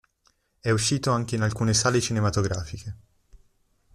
È 0.59 0.71
uscito 0.71 1.11
anche 1.11 1.35
in 1.35 1.43
alcune 1.43 1.75
sale 1.75 2.01
cinematografiche. 2.01 2.97